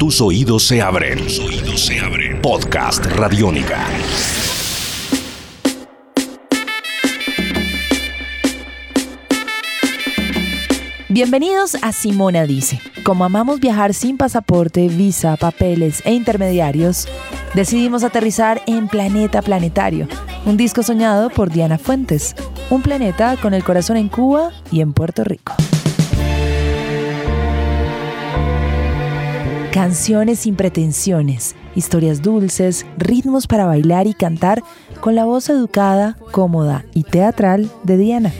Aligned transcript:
Tus 0.00 0.22
oídos 0.22 0.66
se 0.66 0.80
abren. 0.80 1.18
Tus 1.18 1.38
oídos 1.40 1.78
se 1.82 2.00
abren. 2.00 2.40
Podcast 2.40 3.04
Radiónica. 3.04 3.86
Bienvenidos 11.10 11.74
a 11.82 11.92
Simona 11.92 12.46
Dice. 12.46 12.80
Como 13.04 13.26
amamos 13.26 13.60
viajar 13.60 13.92
sin 13.92 14.16
pasaporte, 14.16 14.88
visa, 14.88 15.36
papeles 15.36 16.00
e 16.06 16.14
intermediarios, 16.14 17.06
decidimos 17.52 18.02
aterrizar 18.02 18.62
en 18.66 18.88
Planeta 18.88 19.42
Planetario, 19.42 20.08
un 20.46 20.56
disco 20.56 20.82
soñado 20.82 21.28
por 21.28 21.50
Diana 21.50 21.76
Fuentes, 21.76 22.34
un 22.70 22.80
planeta 22.80 23.36
con 23.36 23.52
el 23.52 23.62
corazón 23.62 23.98
en 23.98 24.08
Cuba 24.08 24.50
y 24.72 24.80
en 24.80 24.94
Puerto 24.94 25.24
Rico. 25.24 25.52
Canciones 29.72 30.40
sin 30.40 30.56
pretensiones, 30.56 31.54
historias 31.76 32.22
dulces, 32.22 32.86
ritmos 32.98 33.46
para 33.46 33.66
bailar 33.66 34.08
y 34.08 34.14
cantar 34.14 34.64
con 35.00 35.14
la 35.14 35.24
voz 35.24 35.48
educada, 35.48 36.16
cómoda 36.32 36.84
y 36.92 37.04
teatral 37.04 37.70
de 37.84 37.96
Diana. 37.96 38.32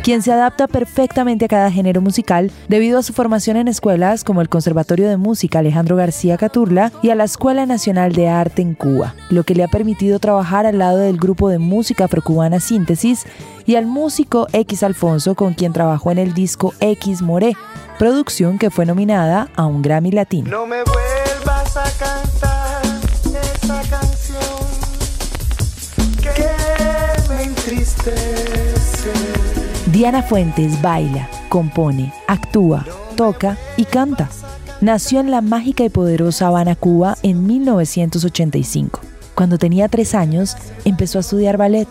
Quien 0.00 0.22
se 0.22 0.32
adapta 0.32 0.66
perfectamente 0.66 1.44
a 1.44 1.48
cada 1.48 1.70
género 1.70 2.00
musical 2.00 2.50
debido 2.68 2.98
a 2.98 3.02
su 3.02 3.12
formación 3.12 3.56
en 3.56 3.68
escuelas 3.68 4.24
como 4.24 4.40
el 4.40 4.48
Conservatorio 4.48 5.08
de 5.08 5.16
Música 5.16 5.58
Alejandro 5.58 5.96
García 5.96 6.38
Caturla 6.38 6.92
y 7.02 7.10
a 7.10 7.14
la 7.14 7.24
Escuela 7.24 7.66
Nacional 7.66 8.12
de 8.12 8.28
Arte 8.28 8.62
en 8.62 8.74
Cuba, 8.74 9.14
lo 9.28 9.44
que 9.44 9.54
le 9.54 9.62
ha 9.62 9.68
permitido 9.68 10.18
trabajar 10.18 10.66
al 10.66 10.78
lado 10.78 10.98
del 10.98 11.18
grupo 11.18 11.48
de 11.48 11.58
música 11.58 12.04
afrocubana 12.04 12.60
Síntesis 12.60 13.26
y 13.66 13.76
al 13.76 13.86
músico 13.86 14.46
X 14.52 14.82
Alfonso 14.82 15.34
con 15.34 15.54
quien 15.54 15.72
trabajó 15.72 16.10
en 16.10 16.18
el 16.18 16.34
disco 16.34 16.72
X 16.80 17.22
Moré, 17.22 17.54
producción 17.98 18.58
que 18.58 18.70
fue 18.70 18.86
nominada 18.86 19.48
a 19.54 19.66
un 19.66 19.82
Grammy 19.82 20.10
Latino. 20.12 20.50
No 20.50 20.66
me 20.66 20.82
vuelvas 20.82 21.76
a 21.76 22.19
Diana 29.92 30.22
Fuentes 30.22 30.80
baila, 30.82 31.28
compone, 31.48 32.12
actúa, 32.28 32.86
toca 33.16 33.56
y 33.76 33.84
canta. 33.84 34.28
Nació 34.80 35.20
en 35.20 35.30
la 35.30 35.40
mágica 35.40 35.84
y 35.84 35.88
poderosa 35.88 36.46
Habana, 36.46 36.76
Cuba, 36.76 37.16
en 37.22 37.46
1985. 37.46 39.00
Cuando 39.34 39.58
tenía 39.58 39.88
tres 39.88 40.14
años, 40.14 40.56
empezó 40.84 41.18
a 41.18 41.20
estudiar 41.20 41.56
ballet. 41.56 41.88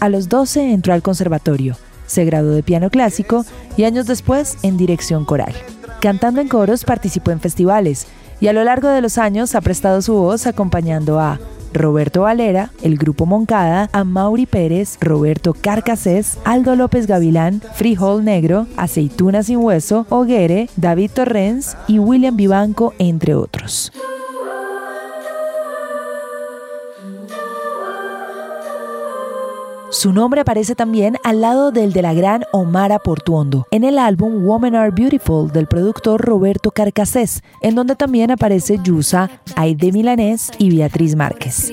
A 0.00 0.08
los 0.08 0.28
12 0.28 0.72
entró 0.72 0.92
al 0.92 1.02
conservatorio 1.02 1.76
se 2.08 2.24
graduó 2.24 2.50
de 2.50 2.64
piano 2.64 2.90
clásico 2.90 3.44
y 3.76 3.84
años 3.84 4.06
después 4.06 4.56
en 4.62 4.76
dirección 4.76 5.24
coral. 5.24 5.54
Cantando 6.00 6.40
en 6.40 6.48
coros 6.48 6.84
participó 6.84 7.30
en 7.30 7.40
festivales 7.40 8.08
y 8.40 8.48
a 8.48 8.52
lo 8.52 8.64
largo 8.64 8.88
de 8.88 9.00
los 9.00 9.18
años 9.18 9.54
ha 9.54 9.60
prestado 9.60 10.02
su 10.02 10.14
voz 10.14 10.46
acompañando 10.46 11.20
a 11.20 11.38
Roberto 11.78 12.22
Valera, 12.22 12.70
el 12.82 12.98
grupo 12.98 13.24
Moncada, 13.24 13.88
a 13.92 14.04
Mauri 14.04 14.46
Pérez, 14.46 14.98
Roberto 15.00 15.54
Carcasés, 15.54 16.38
Aldo 16.44 16.76
López 16.76 17.06
Gavilán, 17.06 17.62
Frijol 17.74 18.24
Negro, 18.24 18.66
Aceituna 18.76 19.42
Sin 19.42 19.58
Hueso, 19.58 20.06
Oguere, 20.10 20.68
David 20.76 21.12
Torrens 21.14 21.76
y 21.86 21.98
William 21.98 22.36
Vivanco, 22.36 22.94
entre 22.98 23.34
otros. 23.34 23.92
Su 29.98 30.12
nombre 30.12 30.40
aparece 30.42 30.76
también 30.76 31.16
al 31.24 31.40
lado 31.40 31.72
del 31.72 31.92
de 31.92 32.02
la 32.02 32.14
gran 32.14 32.44
Omara 32.52 33.00
Portuondo, 33.00 33.66
en 33.72 33.82
el 33.82 33.98
álbum 33.98 34.46
Women 34.46 34.76
Are 34.76 34.92
Beautiful 34.92 35.50
del 35.50 35.66
productor 35.66 36.20
Roberto 36.20 36.70
Carcasés, 36.70 37.42
en 37.62 37.74
donde 37.74 37.96
también 37.96 38.30
aparece 38.30 38.78
Yusa, 38.80 39.28
Aide 39.56 39.90
Milanés 39.90 40.52
y 40.56 40.70
Beatriz 40.70 41.16
Márquez. 41.16 41.72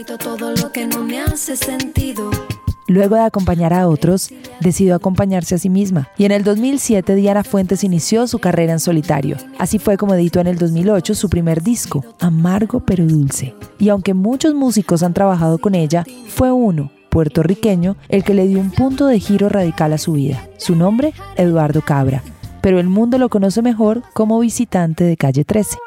Luego 2.87 3.15
de 3.15 3.21
acompañar 3.21 3.73
a 3.73 3.87
otros, 3.87 4.29
decidió 4.59 4.93
acompañarse 4.93 5.55
a 5.55 5.57
sí 5.57 5.69
misma. 5.69 6.09
Y 6.17 6.25
en 6.25 6.31
el 6.31 6.43
2007 6.43 7.15
Diana 7.15 7.43
Fuentes 7.43 7.83
inició 7.83 8.27
su 8.27 8.37
carrera 8.37 8.73
en 8.73 8.79
solitario. 8.79 9.37
Así 9.57 9.79
fue 9.79 9.97
como 9.97 10.13
editó 10.13 10.39
en 10.39 10.47
el 10.47 10.59
2008 10.59 11.15
su 11.15 11.27
primer 11.27 11.63
disco, 11.63 12.05
Amargo 12.19 12.81
pero 12.81 13.05
Dulce. 13.05 13.55
Y 13.79 13.89
aunque 13.89 14.13
muchos 14.13 14.53
músicos 14.53 15.01
han 15.01 15.15
trabajado 15.15 15.57
con 15.57 15.73
ella, 15.73 16.05
fue 16.27 16.51
uno, 16.51 16.91
puertorriqueño 17.09 17.95
el 18.07 18.23
que 18.23 18.35
le 18.35 18.47
dio 18.47 18.59
un 18.59 18.69
punto 18.69 19.07
de 19.07 19.19
giro 19.19 19.49
radical 19.49 19.91
a 19.93 19.97
su 19.97 20.13
vida. 20.13 20.47
Su 20.57 20.75
nombre, 20.75 21.13
Eduardo 21.37 21.81
Cabra, 21.81 22.21
pero 22.61 22.79
el 22.79 22.87
mundo 22.87 23.17
lo 23.17 23.29
conoce 23.29 23.63
mejor 23.63 24.03
como 24.13 24.39
visitante 24.39 25.05
de 25.05 25.17
calle 25.17 25.43
13. 25.43 25.79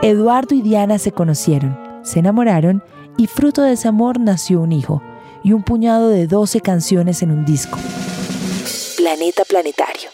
Eduardo 0.00 0.54
y 0.54 0.62
Diana 0.62 0.98
se 0.98 1.12
conocieron, 1.12 1.76
se 2.02 2.20
enamoraron 2.20 2.82
y 3.18 3.26
fruto 3.26 3.62
de 3.62 3.72
ese 3.72 3.88
amor 3.88 4.18
nació 4.18 4.62
un 4.62 4.72
hijo 4.72 5.02
y 5.42 5.52
un 5.52 5.62
puñado 5.62 6.08
de 6.08 6.26
12 6.26 6.60
canciones 6.60 7.22
en 7.22 7.32
un 7.32 7.44
disco. 7.44 7.76
Planeta 8.96 9.42
Planetario. 9.44 10.08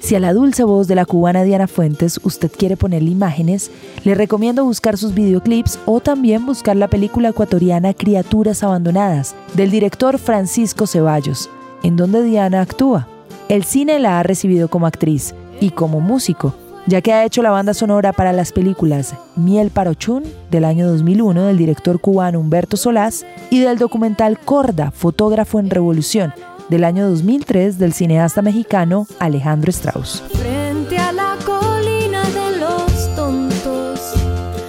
Si 0.00 0.14
a 0.14 0.20
la 0.20 0.32
dulce 0.32 0.64
voz 0.64 0.86
de 0.86 0.94
la 0.94 1.04
cubana 1.04 1.42
Diana 1.42 1.66
Fuentes 1.66 2.20
usted 2.22 2.50
quiere 2.50 2.76
ponerle 2.76 3.10
imágenes, 3.10 3.70
le 4.04 4.14
recomiendo 4.14 4.64
buscar 4.64 4.96
sus 4.96 5.14
videoclips 5.14 5.78
o 5.86 6.00
también 6.00 6.46
buscar 6.46 6.76
la 6.76 6.88
película 6.88 7.30
ecuatoriana 7.30 7.94
Criaturas 7.94 8.62
Abandonadas, 8.62 9.34
del 9.54 9.70
director 9.70 10.18
Francisco 10.18 10.86
Ceballos, 10.86 11.50
en 11.82 11.96
donde 11.96 12.22
Diana 12.22 12.62
actúa. 12.62 13.06
El 13.48 13.64
cine 13.64 13.98
la 13.98 14.18
ha 14.18 14.22
recibido 14.22 14.68
como 14.68 14.86
actriz 14.86 15.34
y 15.60 15.70
como 15.70 16.00
músico, 16.00 16.54
ya 16.88 17.02
que 17.02 17.12
ha 17.12 17.24
hecho 17.24 17.42
la 17.42 17.50
banda 17.50 17.74
sonora 17.74 18.12
para 18.12 18.32
las 18.32 18.52
películas 18.52 19.14
Miel 19.36 19.70
Parochún 19.70 20.24
del 20.50 20.64
año 20.64 20.88
2001 20.88 21.44
del 21.44 21.58
director 21.58 22.00
cubano 22.00 22.40
Humberto 22.40 22.76
Solás 22.78 23.26
y 23.50 23.60
del 23.60 23.78
documental 23.78 24.38
Corda, 24.38 24.90
fotógrafo 24.90 25.60
en 25.60 25.68
revolución 25.68 26.32
del 26.70 26.84
año 26.84 27.08
2003 27.10 27.78
del 27.78 27.92
cineasta 27.92 28.40
mexicano 28.40 29.06
Alejandro 29.18 29.70
Strauss. 29.70 30.22
Frente 30.32 30.96
a 30.96 31.12
la 31.12 31.36
colina 31.44 32.22
de 32.22 32.58
los 32.58 33.14
tontos. 33.14 34.14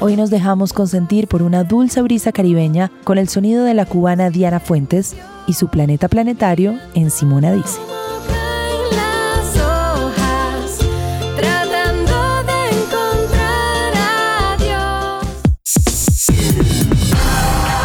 Hoy 0.02 0.18
nos 0.18 0.30
dejamos 0.30 0.74
consentir 0.74 1.28
por 1.28 1.42
una 1.42 1.64
dulce 1.64 2.02
brisa 2.02 2.34
caribeña 2.34 2.92
con 3.06 3.18
el 3.18 3.30
sonido 3.30 3.64
de 3.64 3.74
la 3.74 3.86
cubana 3.86 4.30
Diana 4.30 4.60
Fuentes 4.60 5.16
y 5.48 5.54
su 5.54 5.70
planeta 5.70 6.10
planetario 6.10 6.78
en 6.96 7.12
Simona 7.12 7.54
Dice. 7.54 7.80